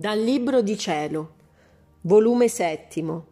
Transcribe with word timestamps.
Dal 0.00 0.18
Libro 0.18 0.62
di 0.62 0.78
Cielo, 0.78 1.34
volume 2.00 2.48
settimo, 2.48 3.26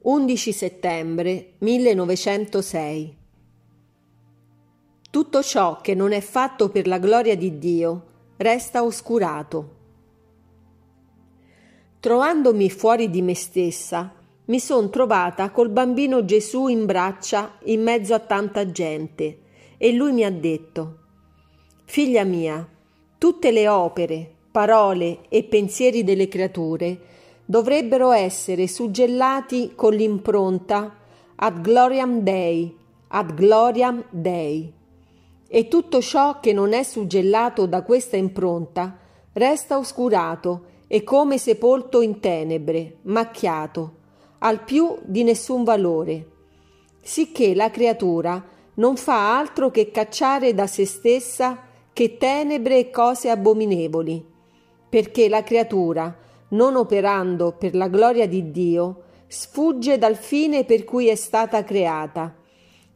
11 0.00 0.52
settembre 0.52 1.52
1906. 1.58 3.16
Tutto 5.10 5.42
ciò 5.42 5.82
che 5.82 5.94
non 5.94 6.12
è 6.12 6.22
fatto 6.22 6.70
per 6.70 6.86
la 6.86 6.96
gloria 6.96 7.36
di 7.36 7.58
Dio 7.58 8.06
resta 8.38 8.82
oscurato. 8.82 9.76
Trovandomi 12.00 12.70
fuori 12.70 13.10
di 13.10 13.20
me 13.20 13.34
stessa, 13.34 14.14
mi 14.46 14.58
son 14.58 14.90
trovata 14.90 15.50
col 15.50 15.68
bambino 15.68 16.24
Gesù 16.24 16.68
in 16.68 16.86
braccia 16.86 17.58
in 17.64 17.82
mezzo 17.82 18.14
a 18.14 18.20
tanta 18.20 18.70
gente 18.70 19.40
e 19.76 19.92
lui 19.92 20.12
mi 20.12 20.24
ha 20.24 20.32
detto, 20.32 21.00
Figlia 21.84 22.24
mia, 22.24 22.66
tutte 23.18 23.50
le 23.50 23.68
opere, 23.68 24.36
parole 24.50 25.20
e 25.28 25.44
pensieri 25.44 26.02
delle 26.02 26.26
creature 26.26 26.98
dovrebbero 27.44 28.10
essere 28.10 28.66
suggellati 28.66 29.72
con 29.74 29.94
l'impronta 29.94 30.96
ad 31.36 31.60
gloriam 31.60 32.20
Dei, 32.20 32.76
ad 33.08 33.34
gloriam 33.34 34.04
Dei. 34.10 34.72
E 35.48 35.68
tutto 35.68 36.00
ciò 36.00 36.38
che 36.40 36.52
non 36.52 36.72
è 36.72 36.82
suggellato 36.82 37.66
da 37.66 37.82
questa 37.82 38.16
impronta 38.16 38.98
resta 39.32 39.78
oscurato 39.78 40.64
e 40.86 41.02
come 41.02 41.38
sepolto 41.38 42.02
in 42.02 42.20
tenebre, 42.20 42.98
macchiato, 43.02 43.94
al 44.38 44.62
più 44.62 44.98
di 45.02 45.22
nessun 45.22 45.64
valore, 45.64 46.28
sicché 47.02 47.54
la 47.54 47.70
creatura 47.70 48.44
non 48.74 48.96
fa 48.96 49.36
altro 49.38 49.70
che 49.70 49.90
cacciare 49.90 50.54
da 50.54 50.66
se 50.66 50.86
stessa 50.86 51.62
che 51.92 52.16
tenebre 52.16 52.78
e 52.78 52.90
cose 52.90 53.28
abominevoli 53.28 54.29
perché 54.90 55.28
la 55.28 55.44
creatura, 55.44 56.14
non 56.48 56.74
operando 56.74 57.52
per 57.52 57.76
la 57.76 57.86
gloria 57.86 58.26
di 58.26 58.50
Dio, 58.50 59.02
sfugge 59.28 59.96
dal 59.96 60.16
fine 60.16 60.64
per 60.64 60.84
cui 60.84 61.06
è 61.06 61.14
stata 61.14 61.62
creata, 61.62 62.34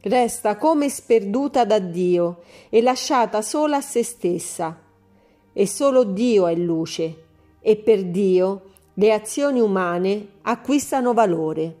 resta 0.01 0.57
come 0.57 0.89
sperduta 0.89 1.63
da 1.63 1.79
Dio 1.79 2.41
e 2.69 2.81
lasciata 2.81 3.41
sola 3.41 3.77
a 3.77 3.81
se 3.81 4.03
stessa. 4.03 4.77
E 5.53 5.67
solo 5.67 6.03
Dio 6.03 6.47
è 6.47 6.55
luce, 6.55 7.23
e 7.61 7.77
per 7.77 8.03
Dio 8.03 8.61
le 8.95 9.13
azioni 9.13 9.61
umane 9.61 10.27
acquistano 10.41 11.13
valore. 11.13 11.75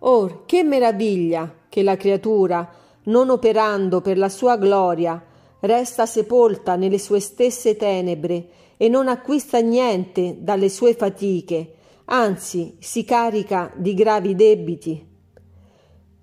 Or, 0.00 0.44
che 0.44 0.64
meraviglia 0.64 1.54
che 1.68 1.82
la 1.84 1.96
creatura, 1.96 2.68
non 3.04 3.30
operando 3.30 4.00
per 4.00 4.18
la 4.18 4.28
sua 4.28 4.56
gloria, 4.56 5.24
resta 5.60 6.06
sepolta 6.06 6.76
nelle 6.76 6.98
sue 6.98 7.20
stesse 7.20 7.76
tenebre 7.76 8.48
e 8.76 8.88
non 8.88 9.08
acquista 9.08 9.58
niente 9.58 10.36
dalle 10.40 10.68
sue 10.68 10.94
fatiche, 10.94 11.74
anzi 12.06 12.76
si 12.78 13.04
carica 13.04 13.72
di 13.74 13.94
gravi 13.94 14.34
debiti. 14.34 15.06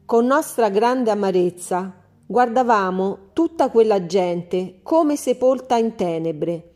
Con 0.06 0.26
nostra 0.26 0.70
grande 0.70 1.12
amarezza 1.12 2.02
guardavamo 2.26 3.30
tutta 3.34 3.70
quella 3.70 4.06
gente 4.06 4.80
come 4.84 5.16
sepolta 5.16 5.78
in 5.78 5.96
tenebre, 5.96 6.72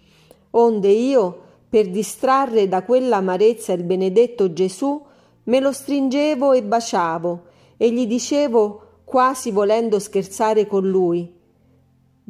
onde 0.52 0.90
io, 0.90 1.42
per 1.70 1.90
distrarre 1.90 2.68
da 2.68 2.84
quella 2.84 3.18
amarezza 3.18 3.72
il 3.74 3.84
benedetto 3.84 4.52
Gesù, 4.52 5.06
me 5.44 5.60
lo 5.60 5.72
stringevo 5.72 6.52
e 6.54 6.64
baciavo 6.64 7.44
e 7.78 7.92
gli 7.92 8.06
dicevo, 8.06 8.82
quasi 9.06 9.52
volendo 9.52 9.98
scherzare 10.00 10.68
con 10.68 10.88
lui, 10.88 11.39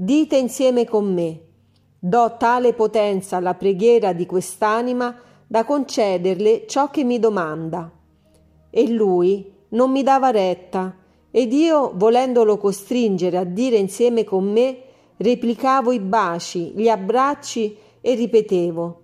Dite 0.01 0.37
insieme 0.37 0.85
con 0.85 1.13
me, 1.13 1.41
do 1.99 2.37
tale 2.39 2.71
potenza 2.71 3.35
alla 3.35 3.55
preghiera 3.55 4.13
di 4.13 4.25
quest'anima 4.25 5.13
da 5.45 5.65
concederle 5.65 6.65
ciò 6.67 6.89
che 6.89 7.03
mi 7.03 7.19
domanda. 7.19 7.91
E 8.69 8.89
lui 8.89 9.51
non 9.71 9.91
mi 9.91 10.01
dava 10.01 10.31
retta, 10.31 10.95
ed 11.29 11.51
io, 11.51 11.91
volendolo 11.95 12.57
costringere 12.57 13.35
a 13.35 13.43
dire 13.43 13.75
insieme 13.75 14.23
con 14.23 14.49
me, 14.49 14.83
replicavo 15.17 15.91
i 15.91 15.99
baci, 15.99 16.71
gli 16.77 16.87
abbracci 16.87 17.75
e 17.99 18.13
ripetevo 18.13 19.01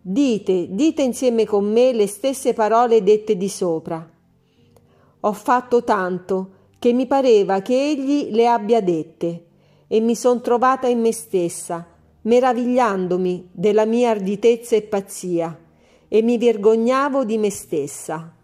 Dite, 0.00 0.68
dite 0.70 1.02
insieme 1.02 1.44
con 1.44 1.70
me 1.70 1.92
le 1.92 2.06
stesse 2.06 2.54
parole 2.54 3.02
dette 3.02 3.36
di 3.36 3.50
sopra. 3.50 4.10
Ho 5.20 5.32
fatto 5.34 5.84
tanto 5.84 6.50
che 6.78 6.94
mi 6.94 7.06
pareva 7.06 7.60
che 7.60 7.90
egli 7.90 8.30
le 8.30 8.48
abbia 8.48 8.80
dette 8.80 9.48
e 9.92 10.00
mi 10.00 10.16
son 10.16 10.40
trovata 10.40 10.86
in 10.86 11.00
me 11.00 11.12
stessa, 11.12 11.86
meravigliandomi 12.22 13.50
della 13.52 13.84
mia 13.84 14.08
arditezza 14.08 14.74
e 14.74 14.80
pazzia, 14.80 15.54
e 16.08 16.22
mi 16.22 16.38
vergognavo 16.38 17.26
di 17.26 17.36
me 17.36 17.50
stessa. 17.50 18.34